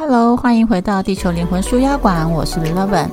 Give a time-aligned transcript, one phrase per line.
[0.00, 3.10] Hello，欢迎回到地球灵魂舒压馆，我是 Lovin。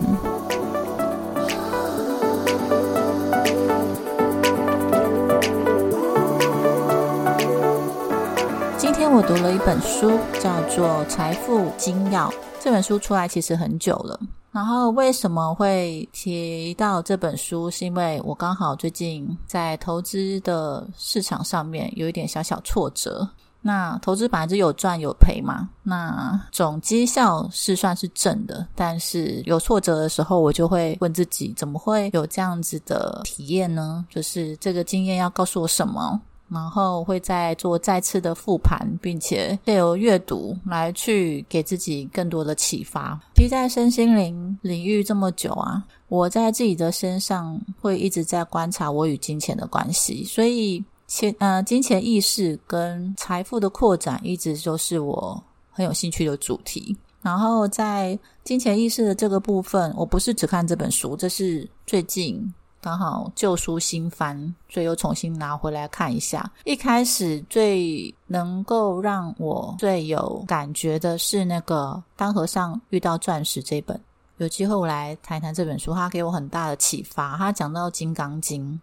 [8.77, 12.29] 今天我读了一本书，叫做《财富精要》。
[12.59, 14.19] 这本书出来其实很久了。
[14.51, 17.67] 然后为什么会提到这本书？
[17.71, 23.27] 是因为我刚好最近在投资的市场上面有一点小小挫折。
[23.67, 34.05] 那投资本来就有赚有赔嘛，那总绩效是算是正的，但是有挫折的时候，我就会问自己，怎么会有这样子的体验呢？
[34.07, 36.21] 就是这个经验要告诉我什么？
[36.47, 43.19] 然后会再做再次的复盘，并且借由阅读来去给自己更多的启发。
[43.33, 50.85] 其实，在身心灵领域这么久啊，我在自己的身上会一直在观察我与金钱的关系，所以。
[51.15, 56.93] 钱呃，金钱意识跟财富的扩展，一直都是我很有兴趣的主题。
[57.21, 66.51] 然后在金钱意识的这个部分，我不是只看这本书，这是最近刚好旧书新翻，所以又重新拿回来看一下。
[66.65, 73.97] 一开始最能够让我最有感觉的是那个《当和尚遇到钻石》这本。
[74.35, 77.37] 有机会我来谈一谈这本书，它给我很大的启发。
[77.37, 78.73] 它讲到《金刚经》。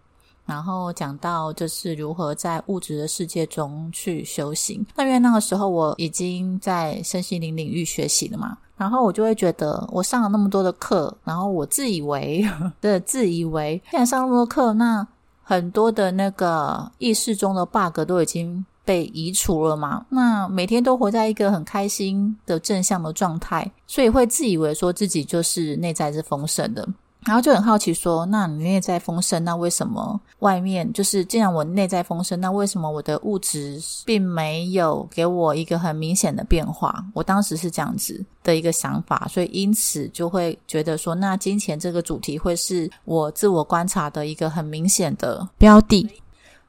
[0.52, 4.84] 然后讲到就是如何在物质的世界中去修行。
[4.94, 12.46] 那因为那个时候我已经在身心灵领域学习了嘛，然后我就会觉得我上了那么多的课，然后我自以为
[12.82, 15.06] 的自以为，既然上那么多课，那
[15.42, 20.04] 很多的那个意识中的 bug 都已经被移除了嘛。
[20.10, 26.86] 那每天都活在一个很开心的正向的状态，所以会自以为说自己就是内在是丰盛的。
[27.24, 37.04] 然后就很好奇说，那你内在丰盛，那为什么外面就是既然我内在丰盛，那为什么我的物质并没有给我一个很明显的变化？
[37.14, 46.08] 我当时是这样子的一个想法，所以因此就会觉得说，那金钱这个主题会是我自我观察的一个很明显的标的。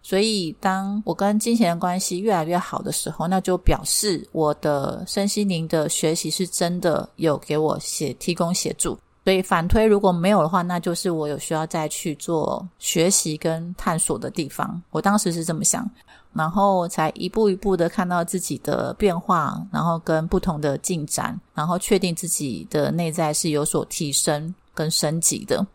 [0.06, 8.98] 所以当我跟金钱的关系越来越好的时候，那就表示我的身心灵的学习是真的有给我协提供协助。
[9.24, 14.82] 所以反推，如果没有的话，那就是我有需要再去做学习跟探索的地方。
[14.92, 15.90] 我当时是这么想，
[16.34, 25.66] 然后才一步一步的看到自己的变化，然后跟不同的进展，然后确定自己的内在是有所提升跟升级的。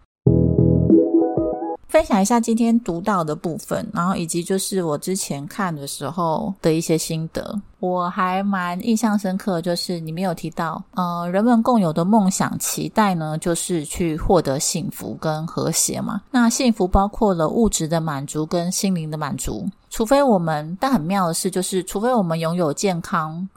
[1.88, 9.62] 分享一下今天读到的部分，然后以及就是我之前看的时候的一些心得，我还蛮印象深刻。
[9.62, 16.20] 就是你没有提到，呃，人们共有的梦想期待呢，就是去获得幸福跟和谐嘛。
[16.30, 23.48] 那幸福包括了物质的满足跟心灵的满足，除非我们，但很妙的是，就是除非我们拥有健康、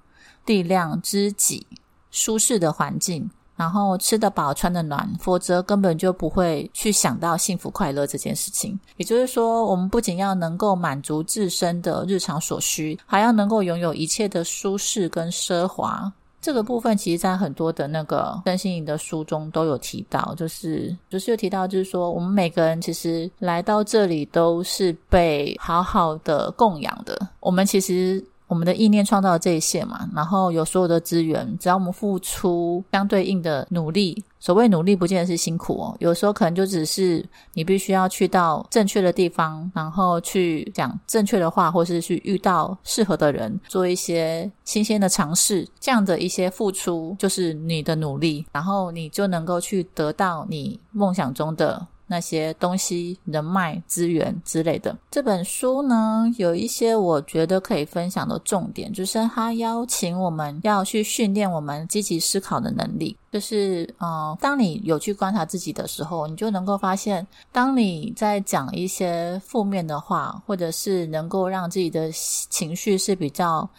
[0.45, 1.67] 力量、知己、
[2.11, 3.29] 舒适的环境。
[3.61, 8.79] 然后吃得饱，穿得暖，否则根本就不会去想到幸福快乐这件事情。
[8.97, 16.11] 也就是说，我们不仅要能够满足自身的日常所需，还要能够拥有一切的舒适跟奢华。
[16.41, 27.27] 这个部分其实，在很多的那个身心灵的书中都有提到，就是就是有提到，就是说，我们每个人其实来到这里都是被好好的供养的。
[27.39, 28.25] 我们其实。
[28.51, 51.87] 我们的意念创造了这一切嘛，然后有所有的资源，只要我们付出相对应的努力，所谓努力不见得是辛苦哦，有时候可能就只是你必须要去到正确的地方，然后去讲正确的话，或是去遇到适合的人，做一些新鲜的尝试，这样的一些付出就是你的努力，然后你就能够去得到你梦想中的。
[52.11, 63.15] 那些东西、人脉、资源之类的，这本书呢，有一些我觉得可以分享的重点，就是他邀请我们要去训练我们积极思考的能力。
[63.31, 73.69] 就是，嗯，当你有去观察自己的时候，你就能够发现，当你在讲一些负面的话，或者是能够让自己的情绪是比较。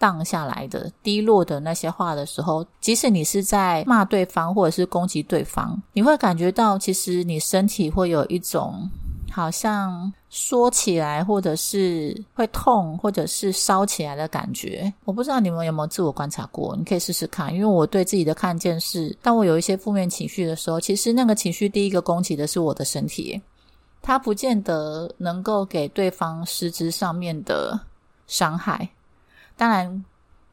[0.00, 8.90] 荡下来的低落的那些话的时候，即使你是在骂对方或者是攻击对方，你会感觉到其实你身体会有一种
[9.30, 14.90] 好像缩起来，或者是会痛，或者是烧起来的感觉。
[15.04, 17.52] 我不知道你们有没有自我观察过，你可以试试看。
[17.54, 23.38] 因为我对自己的看见是，当我有一些负面情绪的时候，其实那个情绪第一个攻击的是我的身体，
[24.00, 27.78] 它不见得能够给对方实质上面的
[28.26, 28.88] 伤害。
[29.60, 30.02] 当然，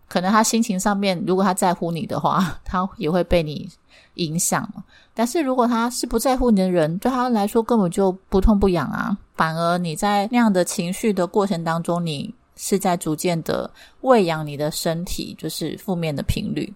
[0.09, 3.69] 可能他心情上面，如果他在乎你的话， 他也会被你
[4.15, 4.69] 影响。
[5.13, 9.17] 但是如果他是不在乎你的人，对他来说根本就不痛不痒啊。
[9.37, 13.71] 反而你在那样的情绪的过程当中，你是在逐渐的
[14.01, 16.73] 喂养你的身体，就是负面的频率。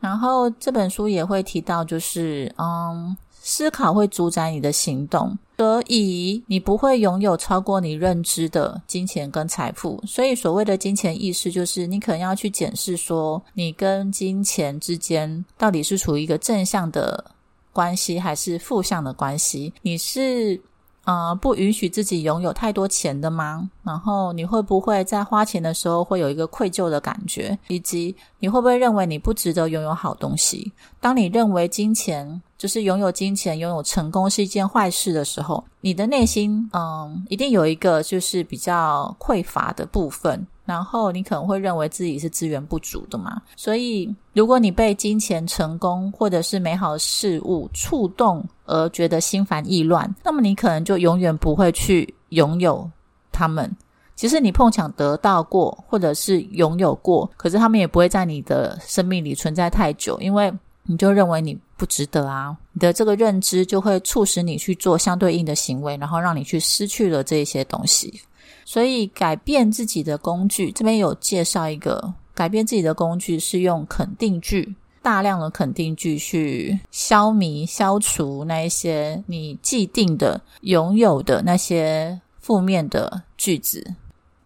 [0.00, 10.02] 然后这本书也会提到，就是嗯，思考会主宰你的行动，所以你不会拥有超过你认知的金钱跟财富。
[10.06, 17.22] 所以所谓的金钱意识，就是你可能要去检视说，你跟金钱之间到底是处于一个正向的
[17.74, 19.74] 关系，还是负向的关系？
[19.82, 20.58] 你是。
[21.04, 23.68] 呃，不允许自己拥有太多钱的吗？
[23.82, 27.58] 然后你会不会在花钱的时候会有一个愧疚的感觉？
[27.68, 30.72] 以及你会不会认为你不值得拥有好东西？
[31.00, 40.46] 当你认为金钱就是拥有金钱、拥有成功是一件坏事的时候，你的内心嗯，一定有一个就是比较匮乏的部分。
[40.66, 43.40] 然后你可能会认为自己是资源不足的嘛？
[43.56, 52.88] 所以，如果你被金钱、成功或者是美好事物触动而觉得心烦意乱，那么你可能就永远不会去拥有
[53.32, 53.74] 他们。
[54.14, 60.52] 其实你碰巧得到过，或者是拥有过，可是他们也不会在你的生命里存在太久，因为
[60.84, 62.56] 你就认为你不值得啊。
[62.72, 68.22] 你的这个认知就会促使你去做相对应的行为，然后让你去失去了这些东西。
[68.64, 83.94] 所以，改变自己的工具，这边有介绍一个改变自己的工具是用肯定句，大量的肯定句去消弭、消除那一些你既定的、拥有的那些负面的句子。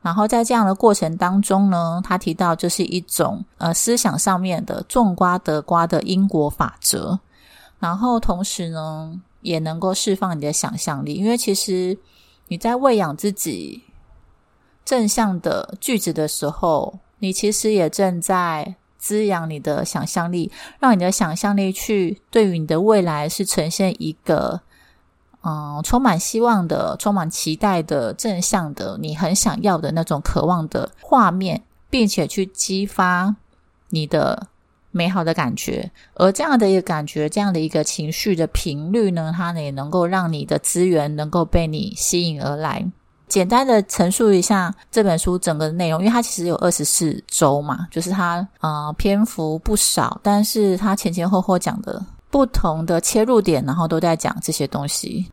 [0.05, 7.19] 然后在这样的过程当中呢，他提到这是一种呃思想上面的种瓜得瓜的因果法则。
[7.81, 11.99] 然后同时呢，也能够释放你的想象力，因为其实
[12.49, 13.83] 你在喂养自己。
[14.85, 24.61] 正向的句子的时候，你其实也正在滋养你的想象力，让你的想象力去对于你的未来是呈现一个
[25.44, 33.37] 嗯充满希望的、充满期待的正向的，你很想要的那种渴望的画面，并且去激发
[33.91, 34.46] 你的
[34.91, 35.91] 美好的感觉。
[36.14, 42.85] 而这样的一个感觉，这样的一个情绪的频率呢，它也能够让你的资源能够被你吸引而来。
[43.26, 52.00] 简单的陈述一下这本书整个内容，因为它其实有二十四周嘛，就是它呃篇幅不少，但是它前前后后讲的
[52.35, 55.25] 不同的切入点，然后都在讲这些东西。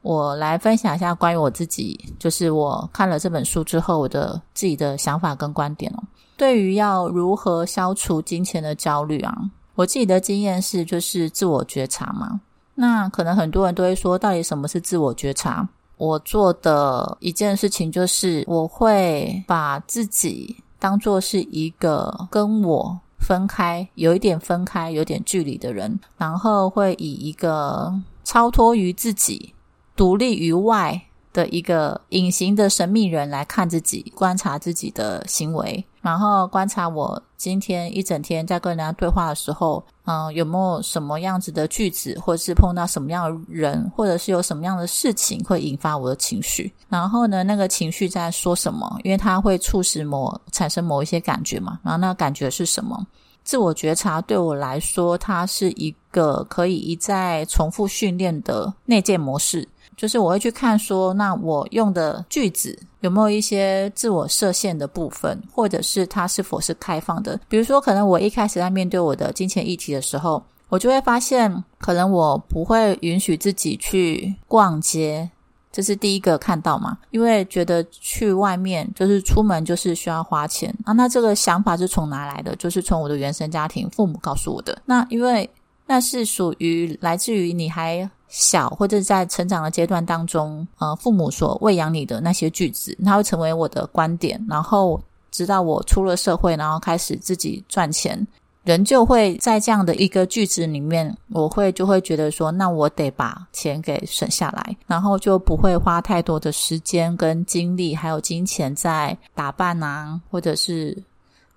[0.00, 6.02] 我来分享一下关于我自己，就是我看了这本书之后，我的自己的想法跟观点哦。
[6.38, 9.36] 对于要如何消除金钱的焦虑啊，
[9.74, 12.40] 我自己的经验是，就是自我觉察嘛。
[12.74, 15.68] 那可能很多人都会说，到底什么是自我觉察？
[15.98, 27.94] 我做的一件事情就是，我会把自己当做是一个跟我分开、有一点分开、有点距离的人，然后会以一个
[28.24, 29.54] 超脱于自己、
[29.94, 31.02] 独立于外。
[31.32, 46.72] 的一个隐形的神秘人来看自己，观察自己的行为，然后观察我今天一整天在跟人家对话的时候，嗯，有没有什么样子的句子，或者是碰到什么样的人，或者是有什么样的事情会引发我的情绪？
[46.88, 48.98] 然后呢，那个情绪在说什么？
[49.04, 51.78] 因为它会促使某产生某一些感觉嘛。
[51.82, 53.06] 然后那个感觉是什么？
[53.42, 59.66] 自我觉察对我来说，它是一个可以一再重复训练的内建模式。
[60.00, 67.38] 就是我会去看说，那我用的句子有没有一些自我设限的部分，或者是它是否是开放的？
[67.50, 75.28] 比如说，可能我一开始在面对我的金钱议题的时候，我就会发现，可能我不会允许自己去逛街，
[75.70, 76.96] 这是第一个看到嘛？
[77.10, 80.94] 因为觉得去外面就是出门就是需要花钱啊。
[80.94, 82.56] 那这个想法是从哪来的？
[82.56, 84.80] 就是从我的原生家庭，父母告诉我的。
[84.86, 85.50] 那因为
[85.86, 88.10] 那是属于来自于你还。
[88.30, 94.40] 小或者在成长的阶段当中，呃，父母所喂养你的那些句子，它会成为我的观点。
[94.48, 98.24] 然后直到我出了社会，然后开始自己赚钱，
[98.62, 110.96] 人就会在这样的一个句子里面，我会就会觉得说，那我得把钱给省下来，然后就不会花太多的时间跟精力，还有金钱在打扮啊，或者是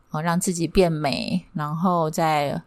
[0.09, 2.59] 呃让自己变美，然后再。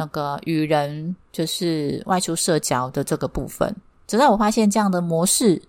[0.00, 3.76] 那个与人就是外出社交的这个部分，
[4.06, 5.60] 直到我发现这样的模式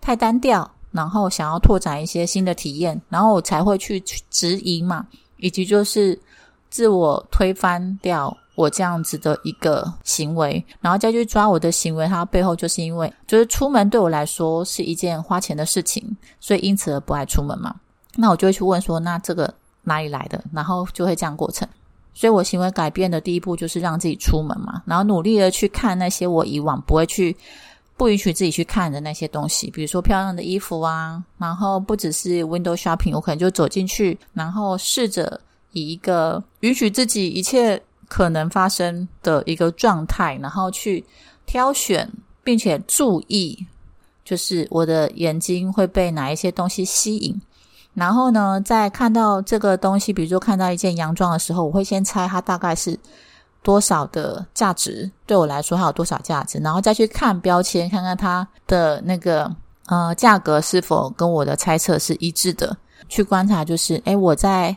[0.00, 6.20] 太单调，然后想要拓展一些新的体验，然后我才会去去质疑嘛，以及就是
[6.68, 16.04] 自我推翻掉我这样子的一个行为，然后再去抓我的行为，它背后就是因为就是出门对我来说是一件花钱的事情，
[16.40, 17.72] 所以因此而不爱出门嘛。
[18.16, 20.42] 那我就会去问说，那这个哪里来的？
[20.52, 21.68] 然后就会这样过程。
[22.18, 27.36] 所以我行为改变的第一步就是让自己出门嘛，然后努力的去看那些我以往不会去、
[27.94, 35.38] 不允许自己去看的那些东西，比如说漂亮的衣服啊，然后不只是 window shopping，我可能就走进去，然后试着
[35.72, 41.04] 以一个允许自己一切可能发生的一个状态，然后去
[41.44, 42.10] 挑选，
[42.42, 43.66] 并且注意，
[44.24, 47.38] 就是我的眼睛会被哪一些东西吸引。
[47.96, 52.98] 然后呢，在看到这个东西，比如说看到一件洋装的时候，我会先猜它大概是
[53.62, 59.50] 多少的价值，对我来说它有多少价值，然后再去看标签，看看它的那个
[59.86, 62.76] 呃价格是否跟我的猜测是一致的。
[63.08, 64.76] 去观察，就是诶我在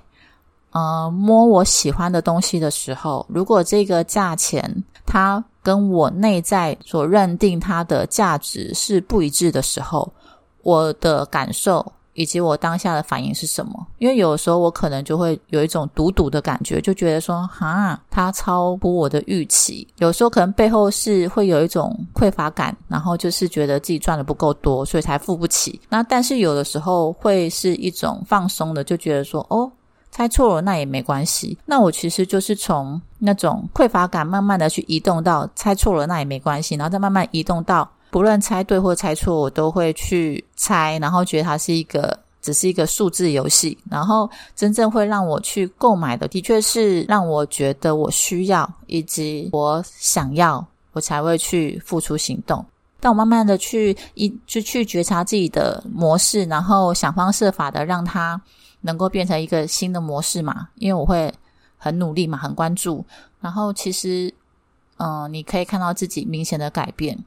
[0.71, 4.73] 呃摸我喜欢的东西的时候，如果这个价钱
[5.05, 10.09] 它跟我内在所认定它的价值是不一致的时候，
[10.63, 11.85] 我的感受。
[12.19, 13.87] 以及我当下的反应是什么？
[13.97, 19.87] 因为有时候我可能就会有一种堵堵的感觉，就觉得说，哈，它超乎我的预期。
[19.99, 25.79] 有时候可能背后是会有一种匮乏感，然后就是觉得自己赚的不够多，所以才付不起。
[25.87, 29.71] 那但是有的时候会是一种放松的，就觉得说，哦，
[30.11, 31.57] 猜错了那也没关系。
[31.65, 37.89] 那我其实就是从那种匮乏感慢慢的去移动到猜错了那也没关系，然后再慢慢移动到。
[38.11, 43.77] 不论猜对或猜错，我都会去猜，然后觉得它是一个只是一个数字游戏。
[43.89, 52.65] 然后真正会让我去购买的，的确是让我觉得我需要以及我想要，我才会去付出行动。
[52.99, 58.41] 但我慢慢的去一就去觉察自己的模式，然后想方设法的让它
[58.81, 60.67] 能够变成一个新的模式嘛。
[60.75, 61.31] 因为我会
[61.77, 63.05] 很努力嘛，很关注。
[63.39, 64.33] 然后其实，
[64.97, 67.17] 嗯，你可以看到自己明显的改变。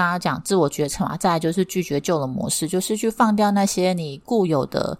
[0.00, 4.96] 刚刚讲自我觉察嘛，再来就是拒绝旧的模式，就是去放掉那些你固有的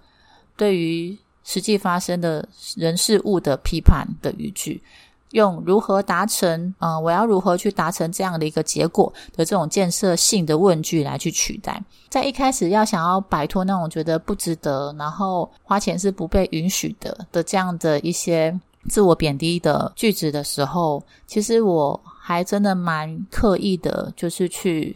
[0.57, 4.83] 对于实际发生的人事物的批判的语句，
[5.31, 11.83] 用如何达成，嗯，我要如何去达成这样的一个结果的这种建设性的问句来去取代。
[12.09, 22.01] 在一开始要想要摆脱那种觉得不值得，然后花钱是不被允许的的这样的一些自我贬低的句子的时候，其实我。
[22.23, 24.95] 还真的蛮刻意的，就是去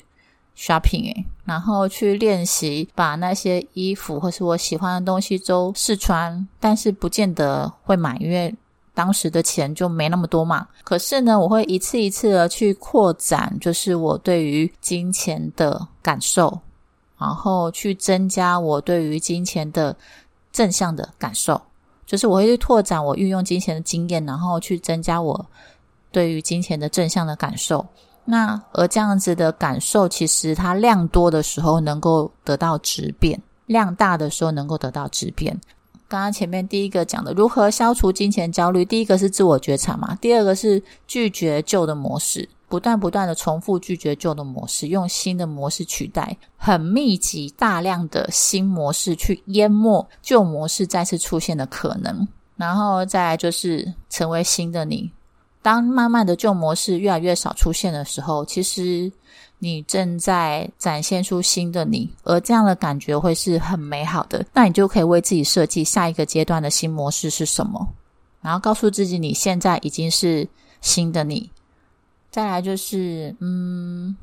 [0.57, 8.55] shopping 诶，然后去练习把那些衣服或是我喜欢的东西都试穿，但是不见得会买，因为
[8.93, 10.69] 当时的钱就没那么多嘛。
[10.85, 16.61] 可是呢，我会一次一次的去扩展，就是我对于金钱的感受，
[17.19, 19.97] 然后去增加我对于金钱的
[20.53, 21.61] 正向的感受，
[22.07, 25.47] 就是我会去拓展我运用金钱的经验，然后去增加我。
[26.15, 27.85] 对于金钱的正向的感受，
[28.25, 35.61] 那而这样子的感受，其实它量多的时候能够得到质变，量大的时候能够得到质变。
[36.07, 55.11] 刚刚前面第一个讲的如何消除金钱焦虑，第一个是自我觉察嘛，第二个是拒绝旧的模式，不断不断的重复拒绝旧的模式，用新的模式取代，很密集大量的新模式去淹没旧模式再次出现的可能，然后再来就是成为新的你。
[55.65, 59.11] 当慢慢的旧模式越来越少出现的时候，其实
[59.59, 64.45] 你正在展现出新的你，而这样的感觉会是很美好的。
[64.53, 67.89] 那你就可以为自己设计下一个阶段的新模式是什么，
[68.43, 70.47] 然后告诉自己你现在已经是
[70.83, 71.51] 新的你。
[72.31, 74.15] 再来就是，嗯，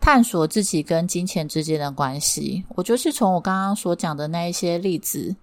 [0.00, 2.62] 探索自己跟金钱之间的关系。
[2.74, 5.34] 我就是从我刚刚所讲的那一些例子。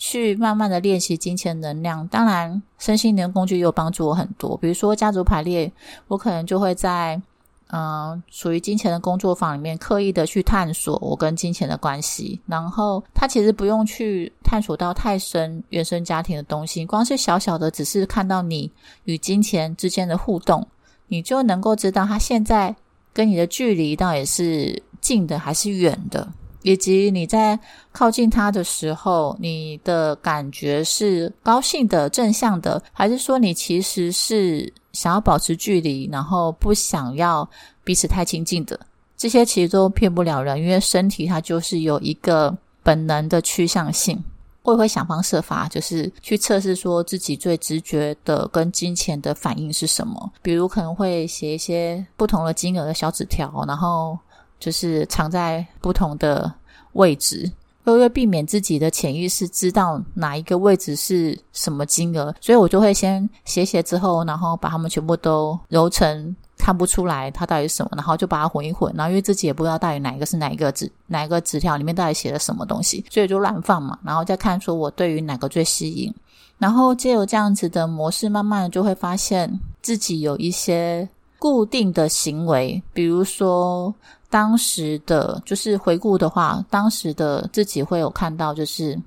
[0.00, 4.56] 去慢慢的练习金钱能量，当然身心灵工具也有帮助我很多。
[4.56, 5.70] 比如说家族排列，
[6.08, 7.20] 我可能就会在
[7.66, 12.40] 嗯属于金钱的工作坊里面刻意的去探索我跟金钱的关系。
[12.46, 18.72] 然后他其实不用去探索到太深原生家庭的东西，光是小小的，只是看到你
[19.04, 20.66] 与金钱之间的互动，
[21.08, 22.74] 你就能够知道他现在
[23.12, 26.26] 跟你的距离到底是近的还是远的。
[26.62, 27.58] 以及你在
[27.92, 37.48] 靠近他的时候，你的感觉是高兴的、正向的，还是说你其实是想要保持距离，然后不想要
[37.82, 38.78] 彼此太亲近的？
[39.16, 44.22] 这些其实都骗不了人，因为身体它就是有一个本能的趋向性。
[44.62, 50.30] 我也会想方设法，就是去测试说自己最直觉的跟金钱的反应是什么。
[50.42, 54.18] 比如可能会写一些不同的金额的小纸条，然后。
[54.60, 56.52] 就是藏在不同的
[56.92, 57.50] 位置，
[57.84, 76.14] 为了避免自己的潜意识知道哪一个位置是什么金额，所以我就会先写写之后，然后把它们全部都揉成看不出来它到底是什么，然后就把它混一混，然后因为自己也不知道到底哪一个是哪一个纸，哪一个纸条里面到底写了什么东西，所以就乱放嘛，然后再看说我对于哪个最吸引，
[76.58, 83.94] 然后借由这样子的模式，慢慢就会发现自己有一些固定的行为，比如说。
[84.30, 88.98] 当时的就是回顾的话，当时的自己会有看到，就是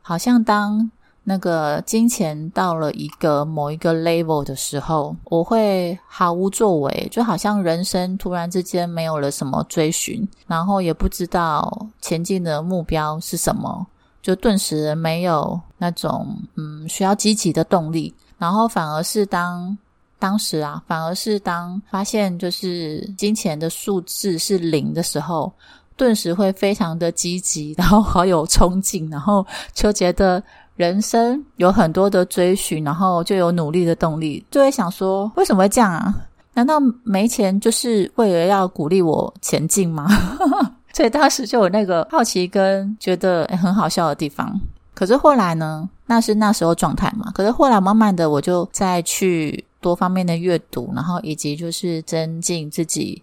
[0.00, 0.90] 好像当
[1.24, 13.86] 那个金钱到了一个某一个 level 的时候，我会毫无作为，就好像人生突然之间没有了什么追寻，然后也不知道前进的目标是什么，
[14.22, 19.76] 就顿时没有那种嗯需要积极的动力，然后反而是当
[20.18, 25.52] 当时啊，反而是当发现就是金钱的数字是零的时候，
[25.96, 30.42] 顿时会非常的积极，然后好有冲劲，然后就觉得。
[30.78, 36.14] 人生有很多的追寻，然后就有努力的动力，就会想说，为什么会这样啊？
[36.54, 40.06] 难道没钱就是为了要鼓励我前进吗？
[40.94, 44.56] 所以当时就有那个好奇跟觉得很好笑的地方。
[44.94, 45.90] 可是后来呢？
[46.06, 47.28] 那是那时候状态嘛。
[47.34, 53.22] 可是后来慢慢的，我就再去多方面的阅读，然后以及就是增进自己。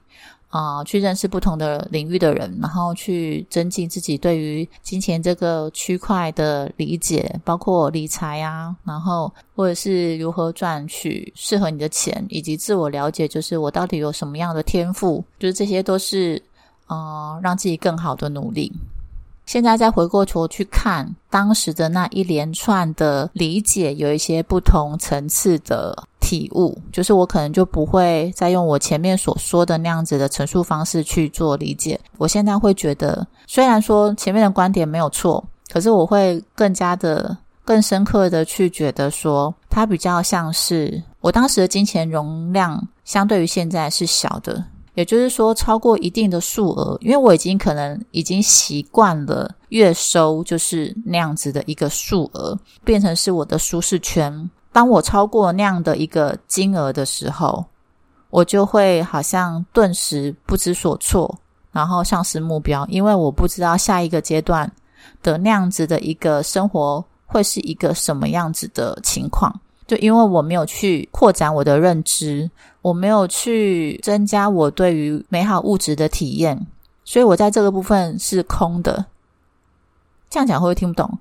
[0.50, 16.42] 啊，去认识不同的领域的人，然后去增进自己对于金钱这个区块的理解，包括理财啊，然后或者是如何赚取适合你的钱，以及自我了解，就是我到底有什么样的天赋，就是这些都是
[16.88, 18.72] 呃让自己更好的努力。
[19.46, 26.08] 现在再回过头去看当时的那一连串的理解，有一些不同层次的。
[26.26, 32.00] 体悟就是我可能就不会再用我前面所说的那样子的陈述方式去做理解。
[32.18, 44.66] 我现在会觉得，虽然说前面的观点没有错，可是我会更加的、更深刻的去觉得说，它比较像是我当时的金钱容量相对于现在是小的，
[44.96, 54.50] 也就是说超过一定的数额，因为我已经可能已经习惯了月收就是那样子的一个数额，变成是我的舒适圈。
[54.76, 57.64] 当我超过那样的一个金额的时候，
[58.30, 61.34] 我就会好像顿时不知所措，
[61.72, 64.70] 然后丧失目标，因为我不知道下一个阶段
[65.24, 69.50] 的那样子的一个生活会是一个什么样子的情况。
[69.88, 72.52] 就因为我没有去扩展我的认知，
[72.82, 76.68] 我没有去增加我对于美好物质的体验，
[77.06, 79.06] 所以我在这个部分是空的。
[80.30, 81.18] 这样讲会不会听不懂？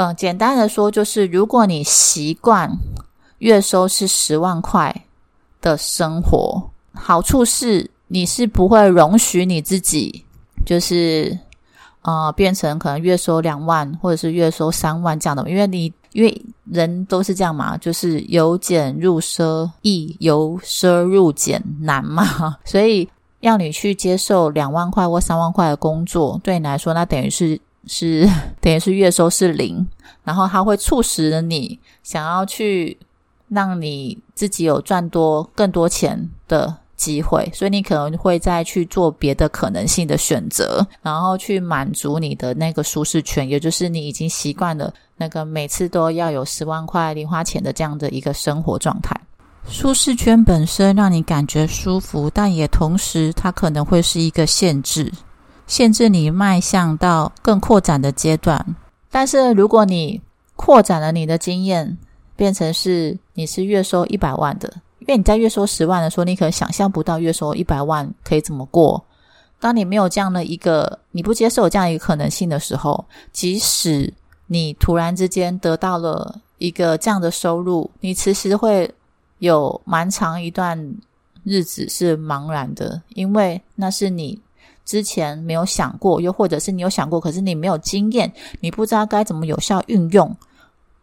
[0.00, 2.70] 嗯，简单的说，就是如果你习惯
[3.38, 4.94] 月收是十万块
[5.60, 10.24] 的生活，好处是你是不会容许你自己，
[10.64, 11.36] 就是
[12.02, 23.08] 呃变成可能月收两万或者是月收三万这样的，因为你因为人都是这样嘛，就是由俭入奢易，由奢入俭难嘛， 所以
[23.40, 27.60] 要你去接受两万块或三万块的工作，对你来说，那等于是。
[27.88, 28.28] 是
[28.60, 29.86] 等于是月收是零，
[30.22, 32.96] 然后它会促使你想要去
[33.48, 49.18] 让你自己有赚多更多钱的机会，所以你可能会再去做别的可能性的选择，然后去满足你的那个舒适圈，也就是你已经习惯了那个每次都要有十万块零花钱的这样的一个生活状态。
[49.70, 55.12] 舒适圈本身让你感觉舒服，但也同时它可能会是一个限制。
[55.68, 58.74] 限制你迈向到更扩展的阶段，
[59.10, 60.20] 但是如果你
[60.56, 61.96] 扩展了你的经验，
[62.34, 69.04] 变成是你是月收一百万的，因为你在月收十万的时候，你可能想象不到月收一百万可以怎么过。
[69.60, 74.12] 当你没有这样的一个，你不接受这样一个可能性的时候，即使
[74.46, 78.90] 你突然之间得到了一个这样的收入，你其实会
[79.38, 80.94] 有蛮长一段
[81.44, 84.40] 日子是茫然的，因为那是你。
[84.88, 90.34] 之前没有想过，又或者是你有想过，可是你没有经验，你不知道该怎么有效运用，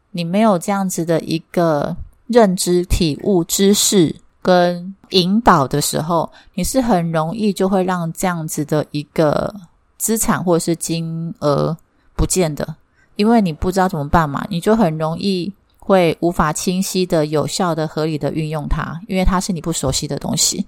[0.10, 1.96] 你没有这样子的一个
[2.26, 9.54] 认知、体悟、知识跟引导的时候，你是很容易就会让这样子的一个
[10.00, 11.78] 资产或者是金额
[12.16, 12.76] 不见的，
[13.18, 20.66] 因为你不知道怎么办嘛，你就很容易会无法清晰的、有效的、合理的运用它，因为它是你不熟悉的东西。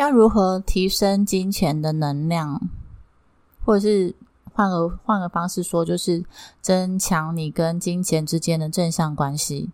[0.00, 2.58] 要如何提升金钱的能量，
[3.66, 4.14] 或者是
[4.54, 6.24] 换个换个方式说，就是
[6.62, 9.68] 增强你跟金钱之间的正向关系。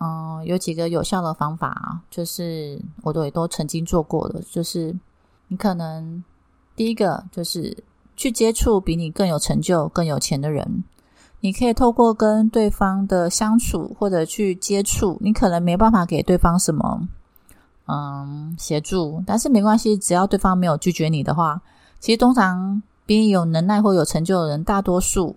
[0.00, 4.42] 嗯，有几个有效的方法啊，就是我都也都曾经做过的。
[4.50, 4.98] 就是
[5.46, 6.24] 你可能
[6.74, 7.84] 第一个就是
[8.16, 10.82] 去接触比你更有成就、更有钱的人，
[11.38, 17.06] 你可以透过跟对方的相处或者去接触，你可能没办法给对方什么。
[17.86, 21.60] 嗯，协助，但是没关系，只要对方没有拒绝你的话，
[21.98, 25.36] 其实通常比你有能耐或有成就的人，大多数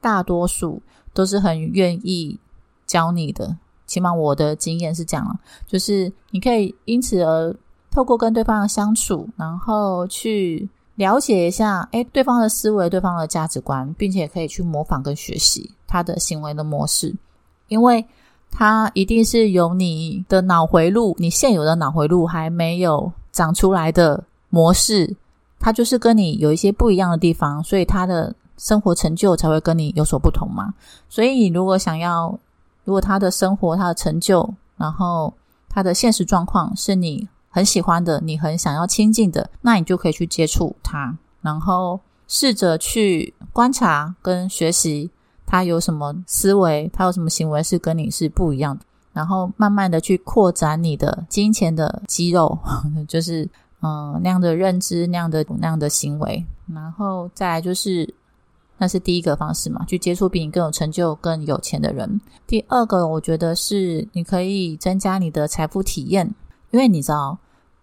[0.00, 0.80] 大多数
[1.12, 2.38] 都是很愿意
[2.86, 3.56] 教你的。
[3.86, 7.54] 起码我的经验是这样，就是你可以因此而
[7.90, 17.14] 透过跟对方的相处，然后去了解一下，哎，对方的思维、对方的价值观，并且可以去模仿跟学习他的行为的模式，
[17.68, 18.02] 因为
[18.52, 25.16] 他一定是有你的脑回路，你现有的脑回路还没有长出来的模式，
[25.58, 30.72] 他就是跟你有一些不一样的地方，所以他的生活成就才会跟你有所不同嘛。
[31.08, 32.38] 所以你如果想要，
[32.84, 35.34] 如果他的生活、他的成就，然后
[35.68, 37.26] 他的现实状况是你。
[37.54, 45.10] 很喜欢的，你很想要亲近的，那你就可以去接触他，然后试着去观察跟学习
[45.52, 52.58] 他有什么思维，他有什么行为是跟你是不一样的，然后慢慢的去扩展你的金钱的肌肉，
[53.06, 53.46] 就是
[53.82, 58.14] 嗯那样的认知，那样的那样的行为，然后再来就是
[58.78, 62.18] 那是第一个方式嘛，去接触比你更有成就、更有钱的人。
[62.46, 66.34] 第二个，我觉得是你可以增加你的财富体验。
[66.70, 67.36] 因为你知道，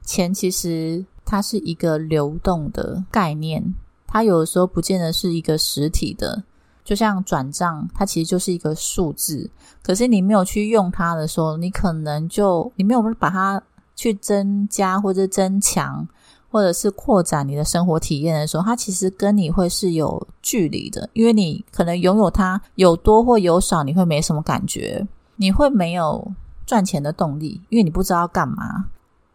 [0.03, 3.75] 钱其实它是一个流动的概念，
[4.08, 6.41] 它有的时候不见得是一个实体的。
[6.89, 9.47] 就像转账，它其实就是一个数字，
[9.84, 13.62] 可是你没有去用它的时候，你可能就你没有把它
[13.95, 16.08] 去增加或者增强，
[16.49, 21.08] 或者是扩展你的生活体验的时候，它其实跟你会是有距离的。
[21.13, 26.34] 因为你可能拥有它有多或有少，你会没什么感觉，你会没有。
[26.65, 28.86] 赚钱的动力，因为你不知道干嘛，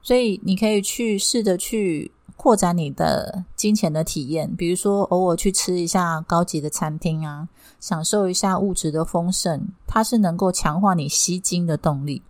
[0.03, 2.09] 所以你可以去试着去
[2.45, 7.49] 扩展你的金钱的体验，比如说偶尔去吃一下高级的餐厅啊，
[7.81, 12.21] 享受一下物质的丰盛，它是能够强化你吸金的动力，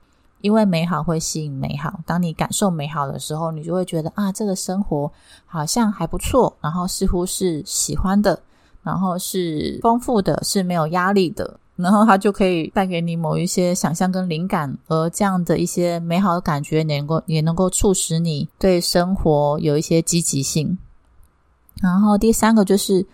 [0.40, 1.98] 因为美好会吸引美好。
[2.06, 5.10] 当你感受美好的时候，你就会觉得啊，这个生活
[5.46, 8.40] 好像还不错，然后似乎是喜欢的，
[8.84, 11.58] 然后是丰富的，是没有压力的。
[11.76, 20.78] 然后它就可以带给你某一些想象跟灵感，而这样的一些美好的感觉，能够也能够促使你对生活有一些积极性。
[21.82, 23.04] 然后第三个就是，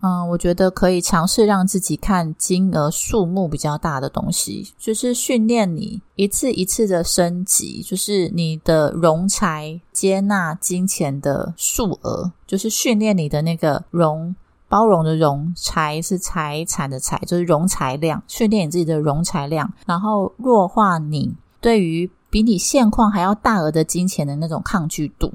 [0.00, 14.34] 嗯，我觉得可以尝试让自己看金额数目比较大的东西，就是训练你一次一次的升级，就是你的容财接纳金钱的数额，就是训练你的那个容。
[14.70, 25.30] 包容的容财是财产的财，就是容财量，训练你自己的容财量，然后弱化你对于比你现况还要大额的金钱的那种抗拒度。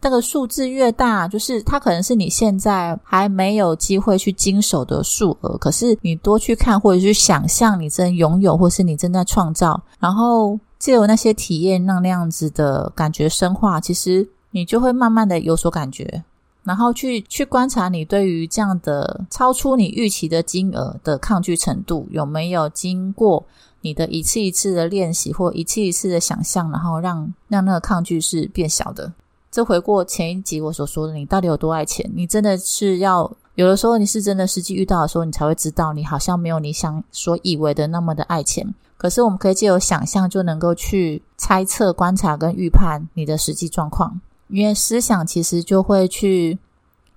[0.00, 16.24] 那个数字越大，就是它可能是你现在还没有机会去经手的数额，可是你多去看或者去想象，你正拥有或是你正在创造，然后借由那些体验让那样子的感觉深化，其实你就会慢慢的有所感觉。
[16.64, 23.44] 然后去去观察你对于这样的超出你预期的金额的抗拒程度有没有经过
[23.80, 29.12] 你的一次一次的练习或一次一次的想象，然后让让那个抗拒是变小的。
[29.50, 32.08] 这回过前一集我所说的，你到底有多爱钱？
[32.14, 38.72] 你真的是要有的时候你是真的实际遇到的时候，你才会知道你好像没有你想所以为的那么的爱钱。
[38.96, 44.20] 可是我们可以借由想象就能够去猜测、观察跟预判你的实际状况。
[44.48, 46.58] 因为思想其实就会去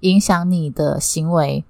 [0.02, 1.64] 影响你的行为，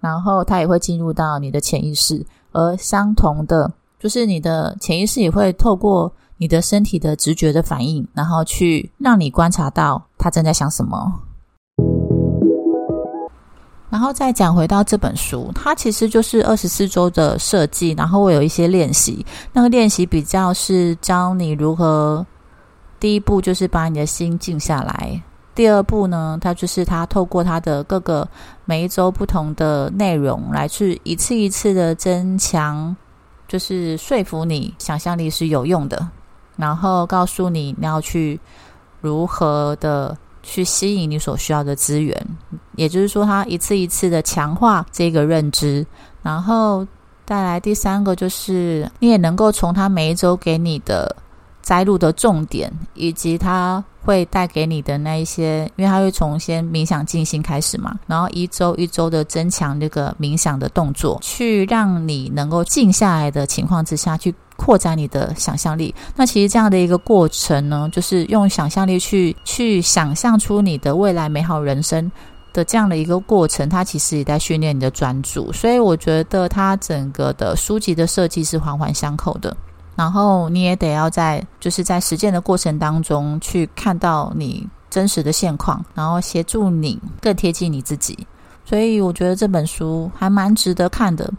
[0.00, 11.20] 然后它也会进入到你的潜意识，而相同的就是你的潜意识也会透过你的身体的直觉的反应，然后去让你观察到他正在想什么。
[13.88, 22.26] 然后再讲回到这本书，它其实就是二十四周的设计，然后我有一些练习，那个练习比较是教你如何。
[23.06, 25.22] 第一步就是把你的心静下来。
[25.54, 28.28] 第二步呢，它就是它透过它的各个
[28.64, 32.96] 每一周不同的内容来去一次一次的增强，
[33.46, 36.04] 就是说服你想象力是有用的，
[36.56, 38.40] 然后告诉你你要去
[39.00, 42.12] 如何的去吸引你所需要的资源。
[42.74, 45.86] 也就是说，它一次一次的强化这个认知，
[46.24, 46.84] 然后
[47.24, 51.14] 带来第三个就是你也能够从它每一周给你的。
[51.66, 65.92] 摘录的重点，以及它会带给你的那一些，因为它会从先冥想静心开始嘛，然后一周一周的增强这个冥想的动作，去让你能够静下来的情况之下去扩展你的想象力。
[66.14, 72.08] 那其实这样的一个过程呢，就是用想象力去去想象出你的未来美好人生
[72.52, 75.52] 的这样的一个过程，它其实也在训练你的专注。
[75.52, 79.56] 所以我觉得它整个的书籍的设计是环环相扣的。
[79.96, 88.16] 然后你也得要在，就是在实践的过程当中去看到你真实的现况，然后协助你更贴近你自己。
[88.64, 91.32] 所以我觉得这本书还蛮值得看的。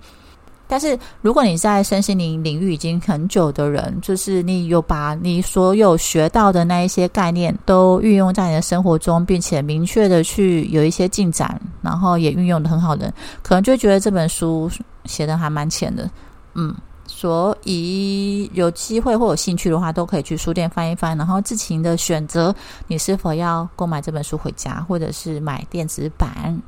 [0.69, 14.69] 但是如果你在身心灵领域已经很久的人，就是你有把你所有学到的那一些概念都运用在你的生活中，并且明确的去有一些进展，然后也运用的很好的，可能就觉得这本书
[15.05, 16.09] 写的还蛮浅的，
[16.55, 16.75] 嗯。
[17.19, 22.53] 所以有机会或有兴趣的话，都可以去书店翻一翻，然后自行的选择
[22.85, 26.61] 你是否要购买这本书回家，或者是买电子版。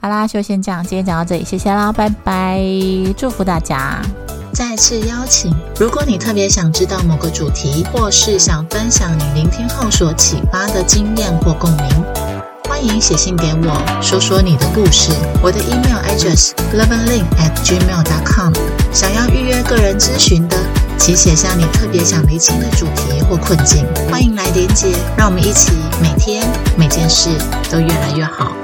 [0.00, 2.60] 好啦，就先这样，今天讲到这里，谢谢啦，拜拜，
[3.16, 4.02] 祝福大家。
[4.52, 11.86] 再次邀请，如果你特别想知道某个主题，或是想分享你聆听后所启发的经验或共鸣。
[12.68, 15.12] 欢迎写信给我，说说你的故事。
[15.40, 18.52] 我的 email address loveandlink at gmail dot com。
[18.92, 20.56] 想要预约个人咨询的，
[20.98, 23.86] 请写下你特别想厘清的主题或困境。
[24.10, 27.30] 欢迎来连接，让我们一起每天每件事
[27.70, 28.54] 都越来越好。